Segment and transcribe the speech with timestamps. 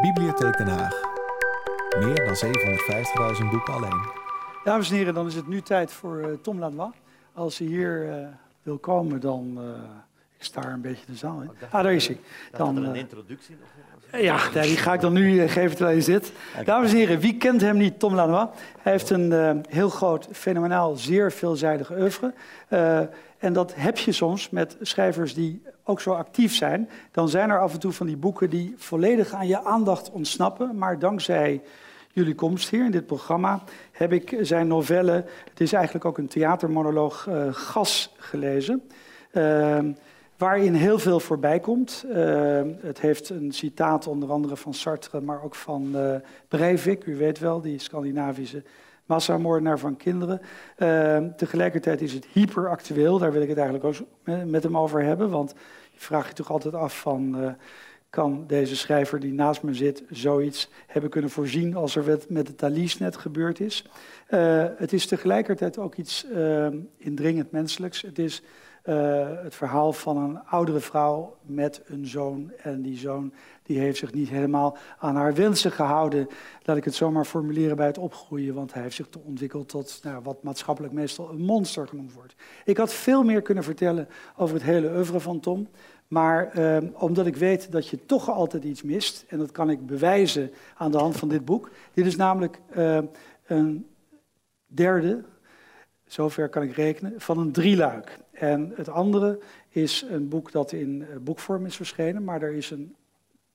[0.00, 1.00] Bibliotheek Den Haag.
[1.98, 2.36] Meer dan
[3.42, 4.00] 750.000 boeken alleen.
[4.64, 6.94] Dames en heren, dan is het nu tijd voor uh, Tom Lanois.
[7.32, 8.26] Als hij hier uh,
[8.62, 9.64] wil komen, dan uh,
[10.38, 11.50] is daar een beetje de zaal in.
[11.70, 12.20] Ah, daar is hij.
[12.56, 14.20] Dan een introductie nog.
[14.22, 16.32] Ja, die ga ik dan nu geven terwijl je zit.
[16.64, 17.98] Dames en heren, wie kent hem niet?
[17.98, 18.48] Tom Lanois.
[18.78, 22.34] Hij heeft een heel groot, fenomenaal, zeer veelzijdig oeuvre.
[23.40, 27.60] En dat heb je soms met schrijvers die ook zo actief zijn, dan zijn er
[27.60, 30.76] af en toe van die boeken die volledig aan je aandacht ontsnappen.
[30.76, 31.62] Maar dankzij
[32.12, 36.28] jullie komst hier in dit programma heb ik zijn novelle, het is eigenlijk ook een
[36.28, 38.82] theatermonoloog, uh, Gas gelezen.
[39.32, 39.78] Uh,
[40.36, 42.04] waarin heel veel voorbij komt.
[42.08, 46.14] Uh, het heeft een citaat onder andere van Sartre, maar ook van uh,
[46.48, 48.62] Breivik, u weet wel, die Scandinavische
[49.10, 50.40] massamoordenaar van kinderen.
[50.78, 54.06] Uh, tegelijkertijd is het hyperactueel, daar wil ik het eigenlijk ook
[54.46, 55.30] met hem over hebben.
[55.30, 55.54] Want
[55.92, 57.50] je vraagt je toch altijd af van, uh,
[58.10, 62.54] kan deze schrijver die naast me zit zoiets hebben kunnen voorzien als er met de
[62.54, 63.84] Thalys net gebeurd is.
[64.30, 66.26] Uh, het is tegelijkertijd ook iets
[66.96, 68.02] indringend menselijks.
[68.02, 68.42] Het is
[68.84, 72.52] uh, het verhaal van een oudere vrouw met een zoon.
[72.62, 76.28] En die zoon die heeft zich niet helemaal aan haar wensen gehouden.
[76.62, 78.54] Laat ik het zomaar formuleren bij het opgroeien.
[78.54, 82.34] Want hij heeft zich ontwikkeld tot nou, wat maatschappelijk meestal een monster genoemd wordt.
[82.64, 85.68] Ik had veel meer kunnen vertellen over het hele oeuvre van Tom.
[86.08, 89.86] Maar uh, omdat ik weet dat je toch altijd iets mist, en dat kan ik
[89.86, 91.70] bewijzen aan de hand van dit boek.
[91.94, 92.98] Dit is namelijk uh,
[93.46, 93.86] een
[94.66, 95.24] derde,
[96.12, 98.18] zover kan ik rekenen, van een drieluik.
[98.32, 102.70] En het andere is een boek dat in eh, boekvorm is verschenen, maar er is
[102.70, 102.94] een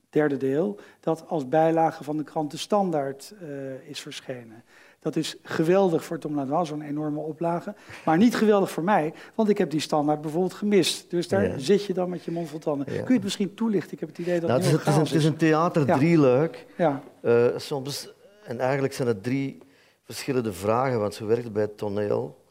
[0.09, 4.63] derde deel dat als bijlage van de krant De Standaard uh, is verschenen.
[4.99, 7.73] Dat is geweldig voor Tom Lanois, zo'n enorme oplage.
[8.05, 11.09] Maar niet geweldig voor mij, want ik heb die standaard bijvoorbeeld gemist.
[11.09, 11.57] Dus daar ja.
[11.57, 12.93] zit je dan met je mond vol tanden.
[12.93, 12.97] Ja.
[12.97, 13.93] Kun je het misschien toelichten?
[13.93, 16.65] Ik heb het idee dat nou, het, het, is, het, is, het is een theaterdrieluik.
[16.77, 17.01] Ja.
[17.21, 19.57] Uh, soms, en eigenlijk zijn het drie
[20.03, 22.43] verschillende vragen, want zo werkt het bij het toneel.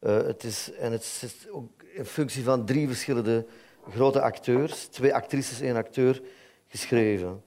[0.00, 3.46] Uh, het is, en het is ook in functie van drie verschillende
[3.90, 6.22] grote acteurs, twee actrices, één acteur,
[6.68, 7.42] geschreven.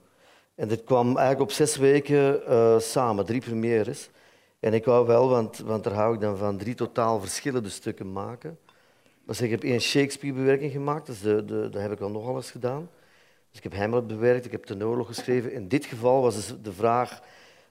[0.54, 4.10] En dit kwam eigenlijk op zes weken uh, samen, drie premières.
[4.60, 8.12] En ik wou wel, want, want daar hou ik dan van, drie totaal verschillende stukken
[8.12, 8.58] maken.
[9.26, 12.50] Dus ik heb één Shakespeare-bewerking gemaakt, dus de, de, dat heb ik al nogal eens
[12.50, 12.90] gedaan.
[13.48, 15.52] Dus ik heb Hamlet bewerkt, ik heb de oorlog geschreven.
[15.52, 17.20] In dit geval was dus de vraag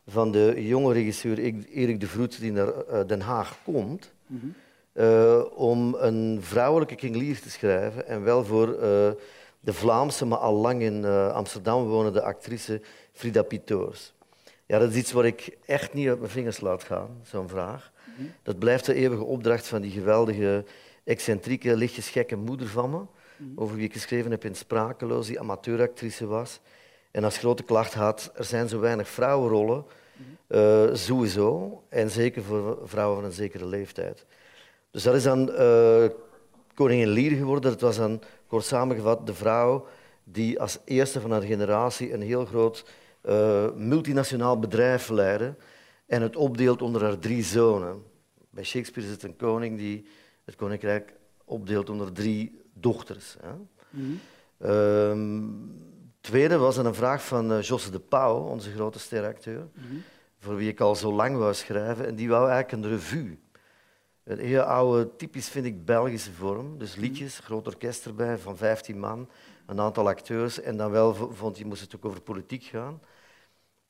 [0.08, 4.14] van de jonge regisseur Erik de Vroet, die naar uh, Den Haag komt.
[4.28, 4.54] -hmm.
[4.94, 8.08] Uh, om een vrouwelijke King Lear te schrijven.
[8.08, 8.80] En wel voor uh,
[9.60, 12.82] de Vlaamse, maar al lang in uh, Amsterdam wonende actrice
[13.12, 14.14] Frida Pitoors.
[14.66, 17.92] Ja, dat is iets wat ik echt niet uit mijn vingers laat gaan, zo'n vraag.
[18.06, 18.32] Mm -hmm.
[18.44, 20.66] Dat blijft de eeuwige opdracht van die geweldige,
[21.04, 22.98] excentrieke, lichtjes gekke moeder van me.
[22.98, 23.52] Mm -hmm.
[23.56, 26.60] Over wie ik geschreven heb in Sprakeloos, die amateuractrice was.
[27.12, 29.86] En als grote klacht had, er zijn zo weinig vrouwenrollen.
[30.94, 31.84] sowieso.
[31.90, 34.26] En zeker voor vrouwen van een zekere leeftijd.
[34.94, 36.06] Dus dat is dan uh,
[36.74, 37.72] koningin Lier geworden.
[37.72, 39.86] Dat was dan, kort samengevat, de vrouw
[40.24, 42.86] die als eerste van haar generatie een heel groot
[43.24, 45.56] uh, multinationaal bedrijf leidde
[46.06, 48.04] en het opdeelt onder haar drie zonen.
[48.50, 50.06] Bij Shakespeare is het een koning die
[50.46, 51.14] het koninkrijk
[51.46, 53.36] opdeelt onder drie dochters.
[53.42, 53.52] Hè.
[53.90, 54.20] Mm
[54.58, 54.70] -hmm.
[54.70, 55.82] um,
[56.22, 60.04] tweede was een vraag van uh, Josse de Pauw, onze grote steracteur, mm -hmm.
[60.40, 62.06] voor wie ik al zo lang wou schrijven.
[62.06, 63.40] En die wou eigenlijk een revue.
[64.24, 66.78] Een heel oude, typisch vind ik Belgische vorm.
[66.78, 69.30] Dus liedjes, groot orkest erbij van 15 man,
[69.66, 70.62] een aantal acteurs.
[70.62, 73.02] En dan wel vond hij, moest het ook over politiek gaan.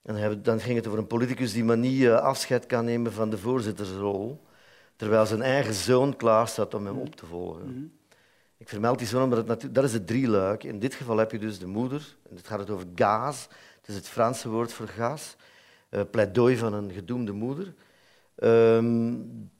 [0.02, 3.38] En dan ging het over een politicus die maar niet afscheid kan nemen van de
[3.38, 4.44] voorzittersrol,
[4.96, 7.66] terwijl zijn eigen zoon klaar staat om hem op te volgen.
[7.66, 7.92] Mm -hmm.
[8.58, 10.64] Ik vermeld die zoon, maar dat, dat is het drieluik.
[10.64, 13.88] In dit geval heb je dus de moeder, en het gaat het over gas, het
[13.88, 15.36] is het Franse woord voor gas,
[15.90, 17.74] uh, pleidooi van een gedoemde moeder.
[18.36, 19.52] Um,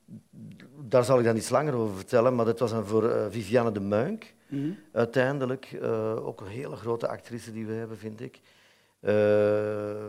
[0.88, 3.72] daar zal ik dan iets langer over vertellen, maar dat was dan voor uh, Viviane
[3.72, 4.34] de Muink.
[4.48, 4.78] Mm -hmm.
[4.92, 8.40] Uiteindelijk, uh, ook een hele grote actrice die we hebben, vind ik.
[9.00, 10.04] Uh,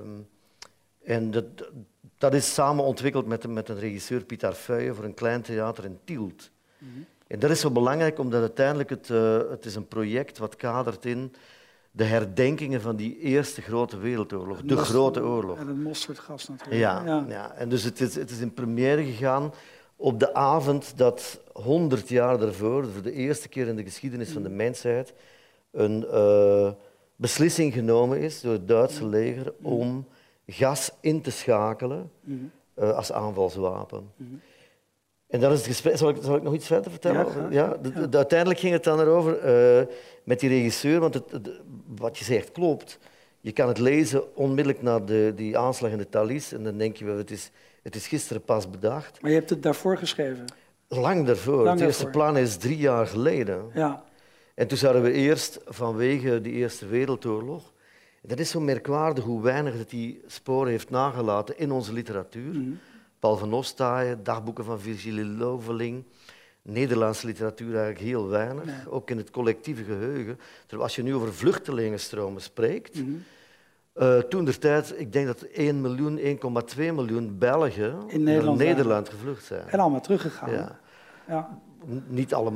[1.02, 1.44] en dat,
[2.18, 5.98] dat is samen ontwikkeld met, met een regisseur, Pieter Feuye, voor een klein theater in
[6.04, 6.50] Tielt.
[6.78, 7.06] Mm -hmm.
[7.26, 9.08] En dat is zo belangrijk, omdat uiteindelijk het,
[9.50, 11.34] het is een project wat kadert in
[11.90, 15.58] de herdenkingen van die eerste grote wereldoorlog, de grote oorlog.
[15.58, 16.80] En het mosterdgas natuurlijk.
[16.80, 17.24] Ja, ja.
[17.28, 17.52] ja.
[17.52, 19.52] en dus het is, het is in première gegaan
[19.96, 24.42] op de avond dat 100 jaar daarvoor, voor de eerste keer in de geschiedenis van
[24.42, 25.14] de mensheid,
[25.70, 26.70] een uh,
[27.16, 30.06] beslissing genomen is door het Duitse leger om
[30.46, 34.12] gas in te schakelen uh, als aanvalswapen.
[35.26, 35.96] En dat is het gesprek.
[35.96, 37.26] Zal ik, zal ik nog iets verder vertellen?
[37.26, 39.86] Ja, ja, de, de, uiteindelijk ging het dan erover uh,
[40.24, 41.50] met die regisseur, want het,
[41.86, 42.98] wat je zegt klopt.
[43.40, 46.96] Je kan het lezen onmiddellijk na de, die aanslag in de Thalys en dan denk
[46.96, 47.50] je, wel, het is,
[47.84, 49.20] het is gisteren pas bedacht.
[49.20, 50.44] Maar je hebt het daarvoor geschreven?
[50.88, 51.68] Lang daarvoor.
[51.68, 53.70] het eerste plan is drie jaar geleden.
[53.74, 54.04] Ja.
[54.54, 57.72] En toen zouden we eerst vanwege de Eerste Wereldoorlog...
[58.22, 62.54] Dat is zo merkwaardig hoe weinig dat die sporen heeft nagelaten in onze literatuur.
[62.54, 62.78] Mm.
[63.18, 66.04] Paul van Ostaaien, dagboeken van Virgilie Loveling...
[66.62, 70.38] Nederlandse literatuur eigenlijk heel weinig, ook in het collectieve geheugen.
[70.60, 73.24] Terwijl als je nu over vluchtelingenstromen spreekt, mm
[74.28, 79.08] toen der tijd, ik denk dat 1 miljoen, 1,2 miljoen Belgen in Nederland, naar Nederland
[79.08, 79.68] gevlucht zijn.
[79.68, 80.50] En allemaal teruggegaan.
[80.50, 80.78] Ja.
[81.28, 81.58] ja.
[82.06, 82.52] Niet alle,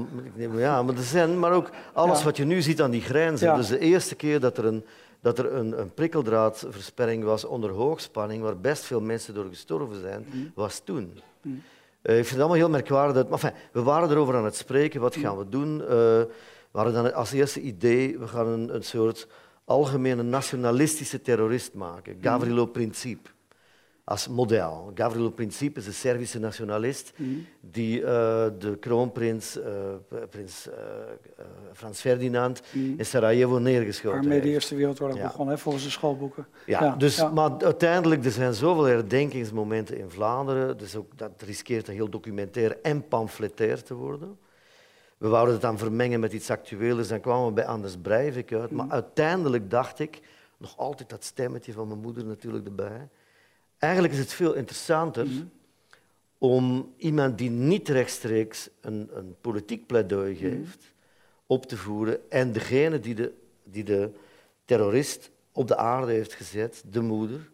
[0.56, 3.56] ja, maar er zijn, maar ook alles wat je nu ziet aan die grenzen.
[3.56, 4.84] Dus de eerste keer dat er een,
[5.20, 10.26] dat er een, een prikkeldraadversperring was onder hoogspanning, waar best veel mensen door gestorven zijn,
[10.28, 10.38] mhm.
[10.54, 11.20] was toen.
[11.42, 11.54] Mhm.
[12.02, 13.28] Uh, ik vind het allemaal heel merkwaardig.
[13.28, 15.80] Maar we waren erover aan het spreken, wat gaan we doen?
[15.80, 19.28] Uh, we hadden dan als eerste idee, we gaan een, een soort
[19.68, 22.16] algemene nationalistische terrorist maken.
[22.16, 22.22] Mhm.
[22.22, 23.30] Gavrilo Principe
[24.08, 24.92] als model.
[24.94, 27.30] Gavrilo Principe is een Servische nationalist mhm.
[27.60, 28.06] die uh,
[28.58, 29.64] de kroonprins uh,
[30.30, 30.74] prins, uh,
[31.72, 32.94] Frans Ferdinand mm.
[32.98, 34.24] in Sarajevo neergeschoten heeft.
[34.24, 35.22] Waarmee de Eerste Wereldoorlog ja.
[35.22, 36.46] begon, hè, volgens de schoolboeken.
[36.66, 36.96] Ja, ja.
[36.96, 37.28] Dus, ja.
[37.28, 42.78] maar uiteindelijk er zijn zoveel herdenkingsmomenten in Vlaanderen, dus ook, dat riskeert een heel documentair
[42.82, 44.38] en pamfletair te worden.
[45.18, 48.70] We wouden het dan vermengen met iets actueels, dan kwamen we bij Anders Breivik uit.
[48.70, 48.94] Maar mhm.
[48.94, 50.20] uiteindelijk dacht ik,
[50.56, 53.08] nog altijd dat stemmetje van mijn moeder natuurlijk erbij,
[53.78, 55.44] Eigenlijk is het veel interessanter mhm.
[56.38, 60.40] om iemand die niet rechtstreeks een, een politiek pleidooi mhm.
[60.40, 60.94] geeft
[61.46, 63.32] op te voeren en degene die de,
[63.64, 64.10] die de
[64.64, 67.50] terrorist op de aarde heeft gezet, de moeder,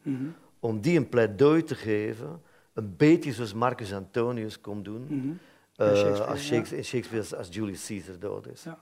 [0.61, 5.41] om die een pleidooi te geven, een beetje zoals Marcus Antonius komt doen,
[5.77, 6.83] uh, Shakespeare, als Shakespeare, ja.
[6.83, 8.63] Shakespeare als Julius Caesar dood is.
[8.63, 8.79] Ja.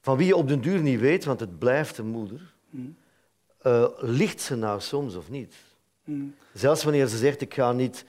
[0.00, 2.54] Van wie je op den duur niet weet, want het blijft de moeder,
[3.66, 5.54] uh, ligt ze nou soms of niet?
[6.04, 6.34] Mm.
[6.52, 8.04] Zelfs wanneer ze zegt, ik ga niet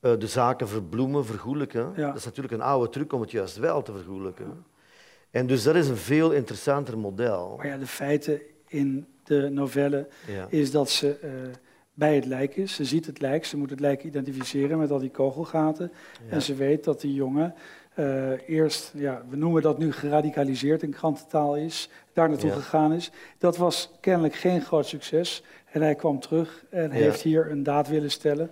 [0.00, 1.94] uh, de zaken verbloemen, vergoelijken.
[1.96, 4.64] Dat is natuurlijk een oude truc om het juist wel te vergoelijken.
[5.30, 7.54] En dus dat is een veel interessanter model.
[7.56, 10.08] Maar ja, de feiten in de novelle
[10.48, 11.50] is dat ze
[12.00, 12.74] bij het lijk is.
[12.74, 15.92] Ze ziet het lijk, ze moet het lijk identificeren met al die kogelgaten.
[16.28, 17.54] En ze weet dat die jongen
[17.98, 23.10] uh, eerst, ja, we noemen dat nu geradicaliseerd in krantentaal is, daar naartoe gegaan is.
[23.38, 25.42] Dat was kennelijk geen groot succes.
[25.72, 28.50] En hij kwam terug en heeft hier een daad willen stellen.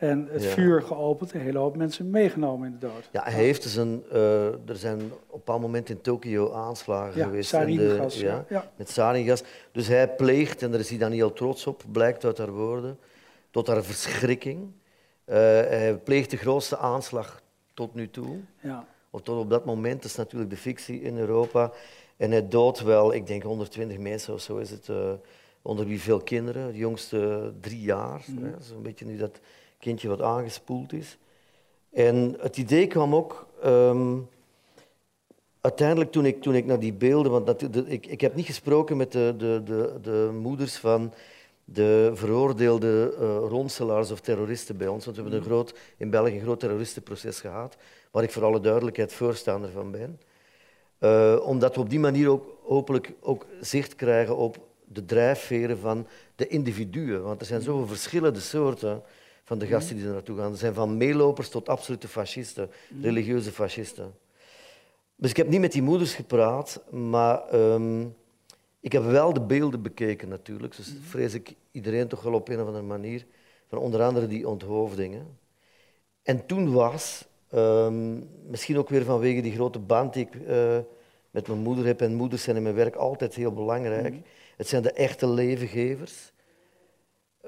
[0.00, 3.08] En het vuur geopend, een hele hoop mensen meegenomen in de dood.
[3.12, 7.22] Ja, hij heeft dus een, uh, er zijn op een bepaald moment in Tokio aanslagen
[7.22, 7.48] geweest.
[7.48, 8.44] Saringas, ja,
[8.76, 9.42] Met saringas.
[9.72, 12.98] Dus hij pleegt, en daar is hij dan heel trots op, blijkt uit haar woorden,
[13.50, 14.60] tot haar verschrikking.
[14.60, 17.42] Uh, hij pleegt de grootste aanslag
[17.74, 18.36] tot nu toe.
[18.60, 18.86] Ja.
[19.10, 21.72] Of tot op dat moment, dat is natuurlijk de fictie in Europa.
[22.16, 24.88] En hij doodt wel, ik denk 120 mensen of zo is het...
[24.88, 25.12] Uh,
[25.62, 28.22] onder wie veel kinderen, de jongste drie jaar.
[28.26, 28.54] Mm.
[28.60, 29.40] Zo'n beetje nu dat
[29.80, 31.18] kindje wat aangespoeld is.
[31.92, 34.28] En het idee kwam ook um,
[35.60, 37.32] uiteindelijk toen ik, toen ik naar die beelden...
[37.32, 41.12] Want dat, ik, ik heb niet gesproken met de, de, de, de moeders van
[41.64, 45.04] de veroordeelde uh, ronselaars of terroristen bij ons.
[45.04, 45.52] Want we hebben een mm.
[45.52, 47.76] groot, in België een groot terroristenproces gehad,
[48.10, 50.20] waar ik voor alle duidelijkheid voorstander van ben.
[51.00, 56.06] Uh, omdat we op die manier ook hopelijk ook zicht krijgen op de drijfveren van
[56.36, 57.22] de individuen.
[57.22, 59.02] Want er zijn zoveel verschillende soorten
[59.50, 60.52] van de gasten die er naartoe gaan.
[60.52, 62.70] Er zijn van meelopers tot absolute fascisten,
[63.02, 64.14] religieuze fascisten.
[65.16, 68.14] Dus ik heb niet met die moeders gepraat, maar um,
[68.80, 70.76] ik heb wel de beelden bekeken natuurlijk.
[70.76, 73.26] Dus vrees ik iedereen toch wel op een of andere manier.
[73.68, 75.38] Van onder andere die onthoofdingen.
[76.22, 80.78] En toen was, um, misschien ook weer vanwege die grote band die ik uh,
[81.30, 84.12] met mijn moeder heb, en moeders zijn in mijn werk altijd heel belangrijk.
[84.12, 84.22] Mm
[84.60, 86.32] het zijn de echte levengevers.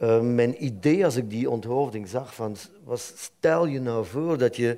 [0.03, 4.57] Uh, mijn idee als ik die onthoofding zag van, was, stel je nou voor dat
[4.57, 4.77] je...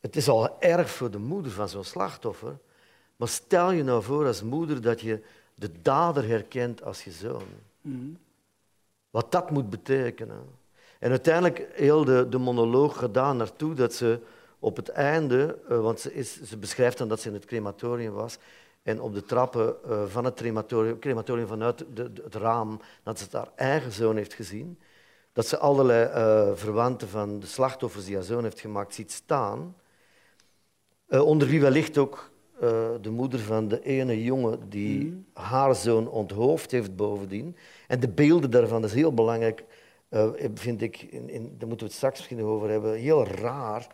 [0.00, 2.58] Het is al erg voor de moeder van zo'n slachtoffer,
[3.16, 5.22] maar stel je nou voor als moeder dat je
[5.54, 7.42] de dader herkent als je zoon.
[7.80, 8.18] Mm
[9.10, 10.44] Wat dat moet betekenen.
[10.98, 14.18] En uiteindelijk heel de, de monoloog gedaan naartoe dat ze
[14.58, 18.12] op het einde, uh, want ze, is, ze beschrijft dan dat ze in het crematorium
[18.12, 18.38] was,
[18.82, 23.26] en op de trappen uh, van het crematorium, crematorium vanuit de, het raam, dat ze
[23.30, 24.78] haar eigen zoon heeft gezien.
[25.32, 29.76] Dat ze allerlei uh, verwanten van de slachtoffers die haar zoon heeft gemaakt ziet staan.
[31.08, 32.30] Uh, onder wie wellicht ook
[33.00, 35.26] de moeder van de ene jongen die mm.
[35.32, 37.56] haar zoon onthoofd heeft bovendien.
[37.88, 39.64] En de beelden daarvan, dat is heel belangrijk,
[40.54, 43.86] vind ik, in, in, daar moeten we het straks misschien over hebben, heel raar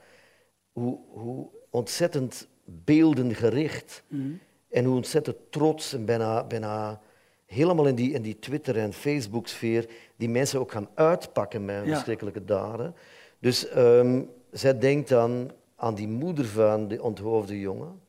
[0.73, 4.40] hoe, hoe ontzettend beeldengericht mm.
[4.71, 7.01] En hoe ontzettend trots en bijna, bijna
[7.47, 11.93] helemaal in die, in die Twitter- en Facebook-sfeer die mensen ook gaan uitpakken met ja.
[11.93, 12.95] verschrikkelijke daden.
[13.39, 18.01] Dus ehm, zij denkt dan aan die moeder van de onthoofde jongen.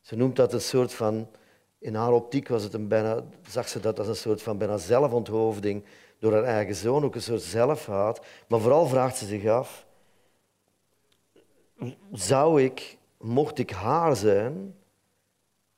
[0.00, 1.28] Ze noemt dat een soort van,
[1.78, 4.76] in haar optiek was het een bijna, zag ze dat als een soort van bijna
[4.76, 5.84] zelfonthoofding
[6.18, 8.24] door haar eigen zoon, ook een soort zelfhaat.
[8.48, 9.86] Maar vooral vraagt ze zich af,
[12.12, 14.74] zou ik, mocht ik haar zijn,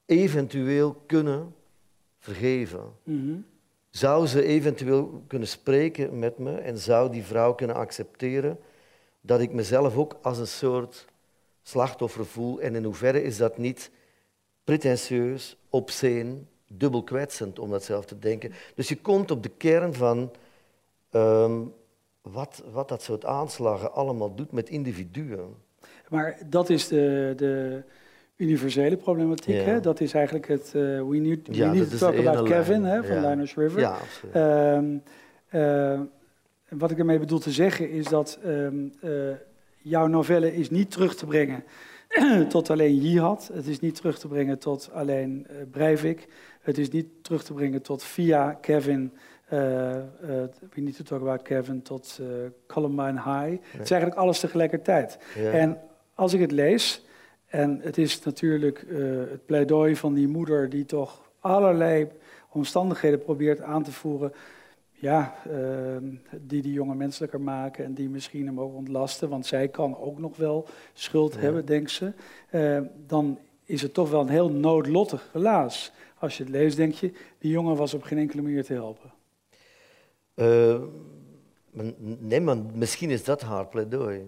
[0.08, 1.54] eventueel kunnen
[2.18, 2.92] vergeven?
[3.02, 3.36] Mhm.
[3.90, 8.58] Zou ze eventueel kunnen spreken met me en zou die vrouw kunnen accepteren
[9.20, 11.04] dat ik mezelf ook als een soort
[11.62, 12.60] slachtoffer voel?
[12.60, 13.90] En in hoeverre is dat niet
[14.64, 16.34] pretentieus, obscene,
[16.66, 18.52] dubbel kwetsend om dat zelf te denken?
[18.74, 20.32] Dus je komt op de kern van
[21.10, 21.60] ehm,
[22.22, 25.54] wat, wat dat soort aanslagen allemaal doet met individuen.
[26.08, 27.82] Maar dat is de, de
[28.38, 29.64] universele problematiek.
[29.64, 29.80] Hè?
[29.80, 33.16] Dat is eigenlijk het uh, We Need, we need to Talk About Kevin hè, van
[33.16, 33.28] ja.
[33.28, 33.80] Linus River.
[33.80, 33.96] Ja,
[34.76, 35.02] um,
[35.50, 36.00] uh,
[36.68, 39.10] wat ik ermee bedoel te zeggen is dat um, uh,
[39.78, 41.64] jouw novelle is niet terug te brengen
[42.48, 43.50] tot alleen Jihad.
[43.52, 46.28] Het is niet terug te brengen tot alleen Breivik.
[46.60, 49.12] Het is niet terug te brengen tot via Kevin...
[49.48, 52.20] we need to talk about Kevin tot
[52.66, 53.62] Columbine High.
[53.70, 55.18] Het is eigenlijk alles tegelijkertijd.
[55.52, 55.78] En
[56.14, 57.07] als ik het lees,
[57.48, 62.08] en het is natuurlijk uh, het pleidooi van die moeder die toch allerlei
[62.48, 64.32] omstandigheden probeert aan te voeren.
[64.90, 65.96] Ja, uh,
[66.40, 70.18] die die jongen menselijker maken en die misschien hem ook ontlasten, want zij kan ook
[70.18, 72.12] nog wel schuld hebben, denkt ze.
[72.50, 75.92] Uh, dan is het toch wel een heel noodlottig relaas.
[76.18, 79.12] Als je het leest, denk je, die jongen was op geen enkele manier te helpen.
[82.18, 84.26] nee, maar misschien is dat haar pleidooi.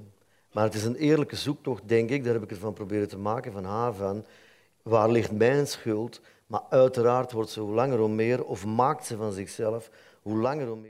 [0.52, 3.52] Maar het is een eerlijke zoektocht, denk ik, daar heb ik ervan proberen te maken,
[3.52, 4.24] van haar van
[4.82, 6.20] waar ligt mijn schuld?
[6.46, 9.90] Maar uiteraard wordt ze hoe langer hoe meer, of maakt ze van zichzelf
[10.22, 10.88] hoe langer hoe meer.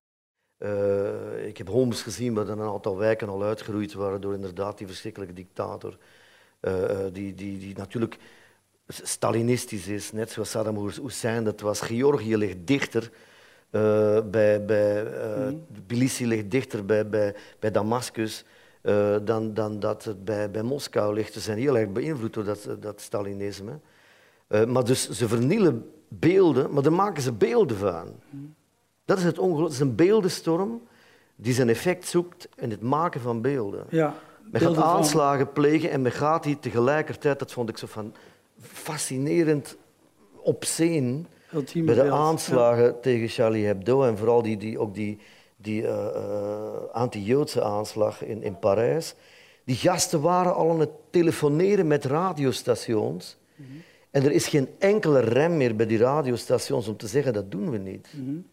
[0.59, 4.87] Uh, ik heb Holmes gezien waar een aantal wijken al uitgeroeid waren door inderdaad die
[4.87, 5.99] verschrikkelijke dictator.
[6.61, 8.19] Uh, die, die, die natuurlijk
[8.87, 11.81] Stalinistisch is, net zoals Saddam Hussein dat was.
[11.81, 13.11] Georgië ligt dichter
[13.71, 15.05] uh, bij, bij
[15.37, 15.67] mm.
[15.87, 18.45] Tbilisi ligt dichter bij, bij, bij Damascus.
[18.83, 21.33] Uh, dan, dan dat het bij, bij Moskou ligt.
[21.33, 23.79] Ze zijn heel erg beïnvloed door dat, dat Stalinisme.
[24.49, 28.07] Uh, maar dus ze vernielen beelden, maar daar maken ze beelden van.
[29.05, 29.25] Dat is.
[29.25, 29.39] Het
[29.71, 30.83] is een beeldenstorm
[31.37, 33.85] die zijn effect zoekt in het maken van beelden.
[33.89, 34.15] Ja,
[34.51, 38.15] men gaat aanslagen plegen en men gaat die tegelijkertijd, dat vond ik zo van
[38.61, 39.77] fascinerend
[40.37, 41.21] obscene,
[41.75, 45.19] bij de aanslagen tegen Charlie Hebdo en vooral die, die, ook die,
[45.63, 46.17] die uh,
[46.93, 49.15] anti-Joodse aanslag in, in Parijs.
[49.65, 53.37] Die gasten waren al aan het telefoneren met radiostations.
[53.55, 53.83] Mm -hmm.
[54.11, 57.71] En er is geen enkele rem meer bij die radiostations om te zeggen dat doen
[57.71, 58.09] we niet.
[58.17, 58.47] Mm -hmm.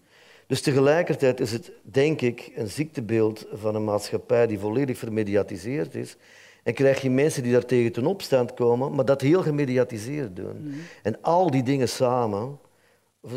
[0.48, 6.18] Dus tegelijkertijd is het, denk ik, een ziektebeeld van een maatschappij die volledig vermediatiseerd is.
[6.64, 10.58] En krijg je mensen die daartegen ten opstand komen, maar dat heel gemediatiseerd doen.
[10.58, 10.80] Mm -hmm.
[11.04, 12.60] En al die dingen samen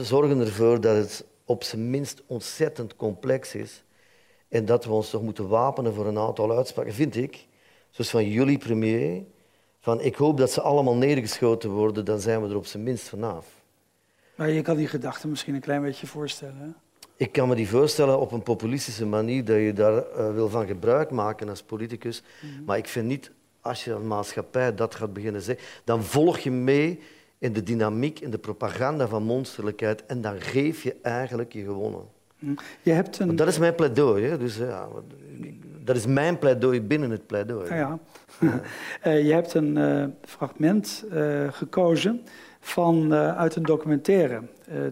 [0.01, 3.83] zorgen ervoor dat het op zijn minst ontzettend complex is.
[4.49, 7.47] En dat we ons toch moeten wapenen voor een aantal uitspraken, vind ik.
[7.91, 9.23] Zoals van jullie premier.
[9.81, 13.09] Van ik hoop dat ze allemaal neergeschoten worden, dan zijn we er op zijn minst
[13.09, 13.47] vanaf.
[14.35, 16.77] Maar je kan die gedachte misschien een klein beetje voorstellen.
[17.17, 20.67] Ik kan me die voorstellen op een populistische manier dat je daar uh, wil van
[20.67, 22.23] gebruik maken als politicus.
[22.41, 22.65] Mhm.
[22.65, 23.31] Maar ik vind niet,
[23.61, 27.01] als je een maatschappij dat gaat beginnen zeggen, dan volg je mee
[27.41, 30.07] in de dynamiek, in de propaganda van monsterlijkheid.
[30.07, 32.05] En dan geef je eigenlijk je gewonnen.
[32.39, 32.55] Hm.
[32.83, 33.37] Je hebt een...
[33.37, 34.25] dat is mijn pleidooi.
[34.25, 34.39] Hè?
[34.39, 34.89] Dus, ja,
[35.85, 37.75] dat is mijn pleidooi binnen het pleidooi.
[37.75, 37.99] Ja,
[38.41, 38.61] ja.
[39.07, 42.23] uh, je hebt een uh, fragment uh, gekozen
[42.61, 44.43] van, uit een documentaire.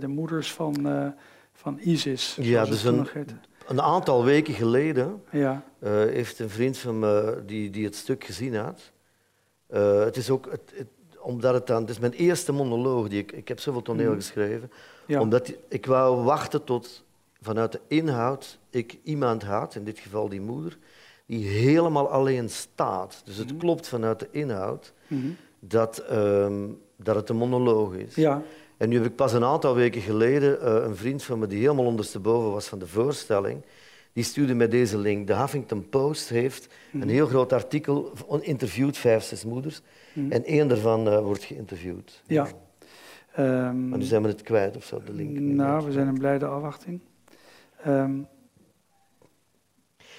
[0.01, 0.75] de moeders van,
[1.53, 2.37] van ISIS.
[2.41, 3.07] Ja, dus een,
[3.67, 5.63] een, aantal weken geleden ja.
[5.85, 8.93] heeft een vriend van me die, die het stuk gezien had.
[10.05, 10.51] het is ook...
[10.51, 10.87] Het, het,
[11.21, 14.17] omdat het dan, het is mijn eerste monoloog, die ik, ik heb zoveel toneel mm.
[14.17, 14.71] geschreven,
[15.09, 17.05] omdat ik wou wachten tot
[17.41, 20.79] vanuit de inhoud ik iemand had, in dit geval die moeder,
[21.27, 23.23] die helemaal alleen staat.
[23.25, 23.59] Dus het mm.
[23.59, 25.37] klopt vanuit de inhoud mm-hmm.
[25.59, 28.15] dat, um, dat het een monoloog is.
[28.15, 28.43] Ja.
[28.77, 31.61] En nu heb ik pas een aantal weken geleden uh, een vriend van me die
[31.61, 33.63] helemaal ondersteboven was van de voorstelling,
[34.19, 35.27] die stuurde mij deze link.
[35.27, 37.09] De Huffington Post heeft een mm.
[37.09, 39.81] heel groot artikel, interviewd vijf, zes moeders.
[40.13, 40.33] Mhm.
[40.33, 42.23] En één daarvan uh, wordt geïnterviewd.
[42.27, 42.47] Ja.
[43.39, 45.39] Um, maar nu zijn we het kwijt of zo, de link.
[45.39, 47.01] Nou, we zijn in blijde afwachting.
[47.87, 48.27] Um,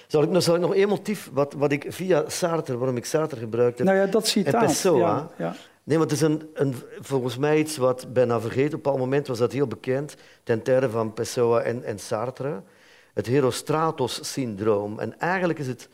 [0.06, 3.04] zal ik, nou, zal ik nog één motief, wat, wat ik via Sartre, waarom ik
[3.04, 3.86] Sartre gebruikt heb...
[3.86, 4.66] Nou ja, dat citaat.
[4.66, 5.54] Pessoa, ja, ja.
[5.84, 8.66] Nee, want het is een, een, volgens mij iets wat bijna vergeten.
[8.66, 12.62] Op een bepaald moment was dat heel bekend, ten tijde van Pessoa en, en Sartre.
[13.14, 14.98] Het Herostratos-syndroom.
[14.98, 15.88] En eigenlijk is het,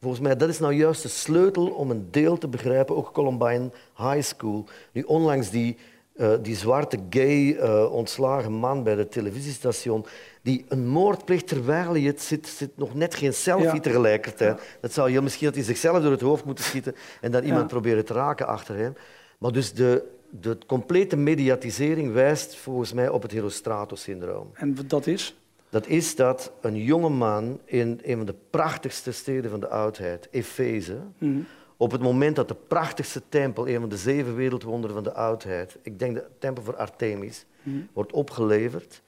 [0.00, 3.70] volgens mij, dat is nou juist de sleutel om een deel te begrijpen, ook Columbine
[3.96, 4.64] High School.
[4.92, 5.76] Nu onlangs die,
[6.16, 10.06] uh, die zwarte gay uh, ontslagen man bij het televisiestation,
[10.42, 13.80] die een moord pleegt terwijl hij het zit, zit nog net geen selfie ja.
[13.80, 14.58] tegelijkertijd.
[14.58, 14.64] Ja.
[14.80, 17.66] Dat zou je misschien dat hij zichzelf door het hoofd moeten schieten en dan iemand
[17.66, 18.94] proberen te raken achter hem.
[19.38, 24.50] Maar dus de, de complete mediatisering wijst volgens mij op het Herostratos-syndroom.
[24.52, 25.36] En dat is?
[25.74, 30.28] Dat is dat een jonge man in een van de prachtigste steden van de oudheid,
[30.30, 35.04] Efeze, mm op het moment dat de prachtigste tempel, een van de zeven wereldwonderen van
[35.04, 39.02] de oudheid, ik denk de tempel voor Artemis, mm wordt opgeleverd,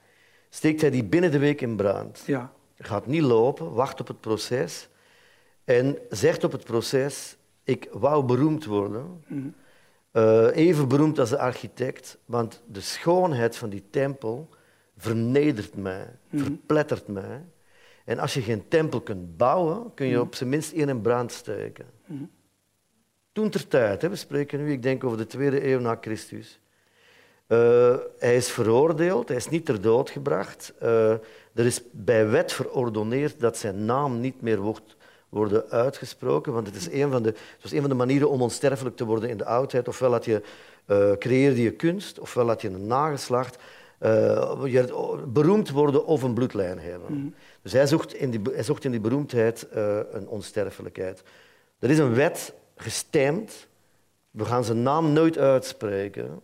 [0.49, 2.23] steekt hij die binnen de week in brand.
[2.26, 2.52] Ja.
[2.78, 4.88] Gaat niet lopen, wacht op het proces
[5.64, 9.23] en zegt op het proces, ik wou beroemd worden.
[9.26, 9.54] Mm
[10.12, 14.49] uh, even beroemd als de architect, want de schoonheid van die tempel
[14.97, 17.45] vernedert mij, mm verplettert mij.
[18.05, 20.23] En als je geen tempel kunt bouwen, kun je mhm.
[20.23, 21.87] op zijn minst één in brand steken.
[22.07, 22.31] Mm
[23.33, 26.61] Toen ter tijd, hè, we spreken nu, ik denk over de tweede eeuw na Christus.
[27.49, 30.73] Uh, hij is veroordeeld, hij is niet ter dood gebracht.
[30.83, 31.11] Uh,
[31.55, 34.97] er is bij wet verordoneerd dat zijn naam niet meer wordt
[35.29, 36.53] worden uitgesproken.
[36.53, 39.05] Want het is een van de, het was een van de manieren om onsterfelijk te
[39.05, 39.88] worden in de oudheid.
[39.88, 40.43] Ofwel dat je,
[40.87, 43.59] uh, creëerde je kunst, ofwel dat je een nageslacht.
[44.00, 47.19] Uh, je beroemd worden of een bloedlijn hebben.
[47.19, 47.29] Mhm.
[47.62, 51.23] Dus hij zocht in die, hij zocht in die beroemdheid uh, een onsterfelijkheid.
[51.79, 53.67] Er is een wet gestemd.
[54.31, 56.41] We gaan zijn naam nooit uitspreken.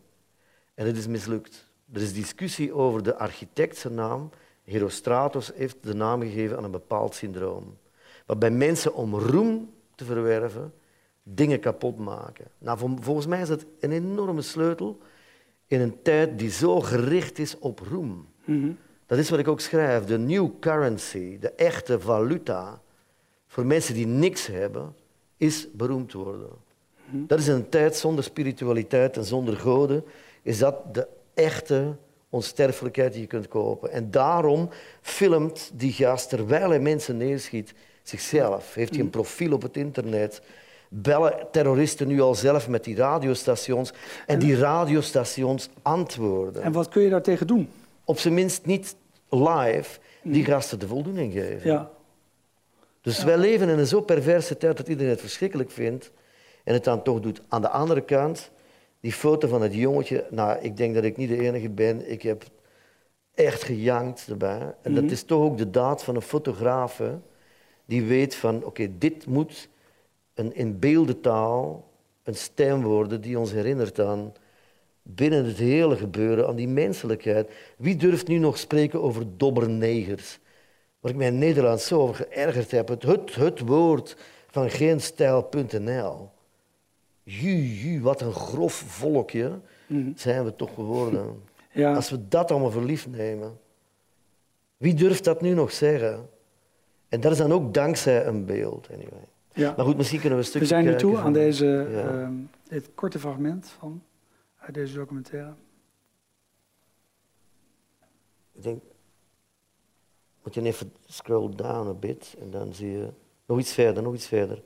[0.75, 1.71] En het is mislukt.
[1.93, 4.31] Er is discussie over de architect zijn naam.
[4.65, 7.77] Herostratos heeft de naam gegeven aan een bepaald syndroom
[8.27, 10.73] waarbij mensen om roem te verwerven
[11.23, 12.45] dingen kapot maken.
[12.59, 14.99] Nou, volgens mij is dat een enorme sleutel
[15.73, 18.29] in een tijd die zo gericht is op roem.
[18.45, 18.71] Mhm.
[19.07, 20.05] Dat is wat ik ook schrijf.
[20.05, 22.81] De new currency, de echte valuta
[23.47, 24.95] voor mensen die niks hebben,
[25.37, 26.51] is beroemd worden.
[27.05, 27.27] Mhm.
[27.27, 30.05] Dat is een tijd zonder spiritualiteit en zonder goden.
[30.43, 31.97] Is dat de echte
[32.29, 33.91] onsterfelijkheid die je kunt kopen.
[33.91, 34.69] En daarom
[35.01, 38.75] filmt die gast, terwijl hij mensen neerschiet, zichzelf?
[38.75, 40.43] Heeft hij een profiel op het internet?
[40.95, 43.93] Bellen terroristen nu al zelf met die radiostations
[44.27, 46.63] en die radiostations antwoorden?
[46.63, 47.71] En wat kun je daartegen doen?
[48.05, 48.97] Op zijn minst niet
[49.29, 51.71] live die gasten de voldoening geven.
[51.71, 51.91] Ja.
[53.01, 56.11] Dus wij leven in een zo perverse tijd dat iedereen het verschrikkelijk vindt
[56.65, 57.43] en het dan toch doet.
[57.49, 58.51] Aan de andere kant,
[59.01, 62.11] die foto van het jongetje, nou, ik denk dat ik niet de enige ben.
[62.11, 62.45] Ik heb
[63.35, 64.75] echt gejankt erbij.
[64.83, 65.13] En dat mhm.
[65.13, 67.03] is toch ook de daad van een fotograaf
[67.85, 69.69] die weet van, oké, dit moet
[70.35, 71.91] een in beeldentaal
[72.23, 74.33] een stem worden die ons herinnert aan
[75.03, 77.51] binnen het hele gebeuren, aan die menselijkheid.
[77.77, 80.39] Wie durft nu nog spreken over dobbernegers?
[81.01, 82.89] Waar ik mij in Nederland zo over geërgerd heb.
[82.89, 84.17] Het, het, het woord
[84.47, 86.31] van geenstijl.nl.
[87.23, 90.11] Ju, ju, wat een grof volkje mhm.
[90.15, 91.27] zijn we toch geworden.
[91.75, 91.95] Ja.
[91.95, 93.59] Als we dat allemaal voor lief nemen.
[94.77, 96.29] Wie durft dat nu nog zeggen?
[97.09, 98.89] En dat is dan ook dankzij een beeld.
[98.93, 99.25] Anyway.
[99.55, 99.75] Ja.
[99.77, 102.29] Maar goed, misschien kunnen we een stukje We zijn nu toe aan deze, uh,
[102.69, 104.03] dit korte fragment van,
[104.59, 105.55] uit deze documentaire.
[108.53, 108.83] Ik denk,
[110.43, 113.09] moet je even scroll down a bit en dan zie je
[113.47, 114.63] nog iets verder, nog iets verder.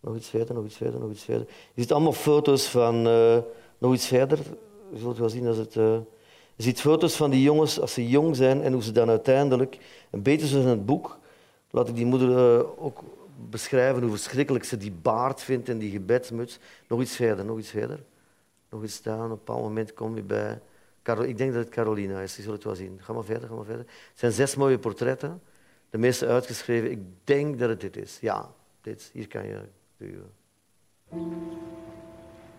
[0.00, 1.46] Nog iets verder, nog iets verder, nog iets verder.
[1.74, 3.38] Je ziet allemaal foto's van uh,
[3.78, 4.38] nog iets verder.
[4.92, 5.74] Je zult wel zien als het...
[5.74, 5.96] Uh,
[6.56, 9.78] je ziet foto's van die jongens als ze jong zijn en hoe ze dan uiteindelijk,
[10.10, 11.18] een beetje zoals in het boek,
[11.70, 13.02] laat ik die moeder uh, ook
[13.36, 16.58] beschrijven hoe verschrikkelijk ze die baard vindt en die gebedsmuts.
[16.88, 18.04] Nog iets verder, nog iets verder.
[18.70, 19.16] Nog iets staan.
[19.16, 20.60] Op een bepaald moment kom je bij...
[21.02, 22.98] Ik denk dat het Carolina is, je zult het wel zien.
[23.02, 23.86] Ga maar verder, ga maar verder.
[23.86, 25.42] Het zijn zes mooie portretten.
[25.90, 26.90] De meeste uitgeschreven.
[26.90, 28.18] Ik denk dat het dit is.
[28.20, 29.10] Ja, dit.
[29.12, 29.60] Hier kan je
[29.96, 30.30] duwen.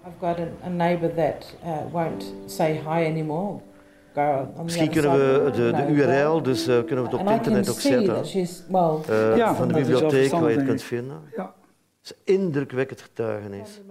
[0.05, 3.61] I've got a, a neighbor that uh, won't say hi anymore.
[4.63, 7.79] Misschien kunnen we de, de URL, dus uh, kunnen we het op het internet ook
[7.79, 8.13] zetten.
[8.71, 11.21] Well, uh, ja, van de bibliotheek waar je het kunt vinden.
[11.35, 11.53] Ja.
[12.01, 13.81] Het is indrukwekkend getuigenis.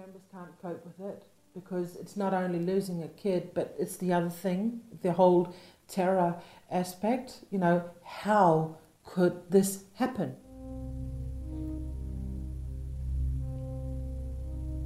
[1.53, 5.47] Because it's not only losing a kid, but it's the other thing, the whole
[5.87, 6.35] terror
[6.71, 7.45] aspect.
[7.49, 10.37] You know, how could this happen?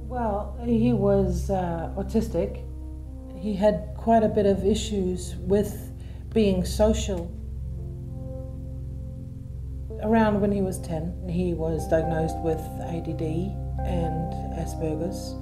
[0.07, 2.68] Well, he was uh, autistic.
[3.39, 5.91] He had quite a bit of issues with
[6.33, 7.31] being social.
[10.03, 13.21] Around when he was 10, he was diagnosed with ADD
[13.85, 15.35] and Asperger's.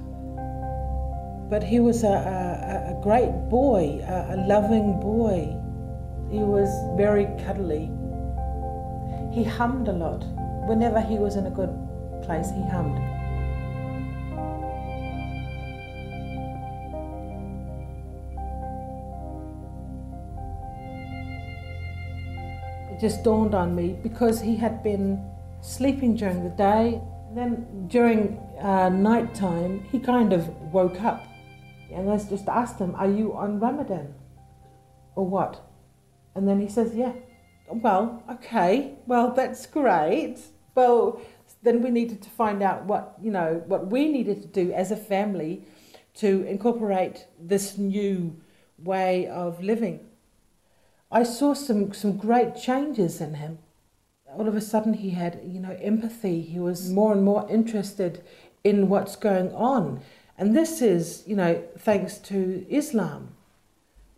[1.50, 5.56] But he was a, a, a great boy, a, a loving boy.
[6.30, 7.90] He was very cuddly.
[9.32, 10.24] He hummed a lot.
[10.68, 11.74] Whenever he was in a good
[12.22, 13.17] place, he hummed.
[23.00, 25.24] Just dawned on me because he had been
[25.60, 27.00] sleeping during the day.
[27.34, 31.26] Then during uh, night time, he kind of woke up.
[31.92, 34.14] And I just asked him, Are you on Ramadan?
[35.14, 35.64] Or what?
[36.34, 37.12] And then he says, Yeah.
[37.70, 38.94] Well, okay.
[39.06, 40.38] Well, that's great.
[40.74, 41.20] Well,
[41.62, 44.90] then we needed to find out what, you know, what we needed to do as
[44.90, 45.64] a family
[46.14, 48.40] to incorporate this new
[48.78, 50.07] way of living.
[51.10, 53.58] I saw some, some great changes in him.
[54.30, 56.42] All of a sudden, he had, you know, empathy.
[56.42, 58.22] He was more and more interested
[58.62, 60.02] in what's going on.
[60.36, 63.34] And this is, you know, thanks to Islam.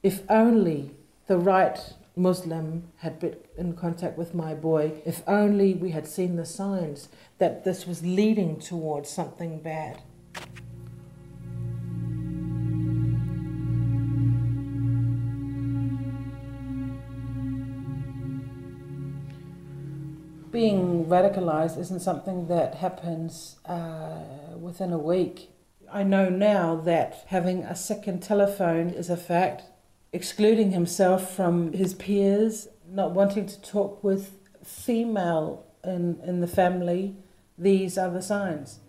[0.03, 0.91] If only
[1.29, 1.79] the right
[2.17, 7.09] Muslim had been in contact with my boy, if only we had seen the signs
[7.39, 10.03] that this was leading towards something bad.
[20.61, 24.19] Being radicalized isn't something that happens uh,
[24.59, 25.49] within a week.
[25.91, 29.63] I know now that having a second telephone is a fact,
[30.13, 37.17] excluding himself from his peers, not wanting to talk with female in, in the family,
[37.57, 38.81] these are the signs.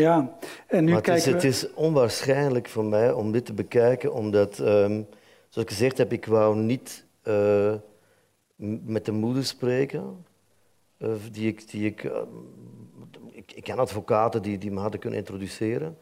[0.00, 4.58] Ja, en nu het, is, het is onwaarschijnlijk voor mij om dit te bekijken, omdat,
[4.58, 5.06] um,
[5.48, 7.74] zoals ik gezegd heb, ik wou niet uh,
[8.84, 10.24] met de moeder spreken.
[10.98, 12.12] Uh, die ik, die ik, uh,
[13.30, 15.98] ik, ik, ken advocaten die, die me hadden kunnen introduceren.